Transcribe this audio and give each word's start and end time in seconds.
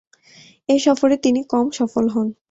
এ 0.69 0.75
সফরে 0.85 1.15
তিনি 1.25 1.41
কম 1.51 1.65
সফল 1.79 2.05
হন। 2.13 2.27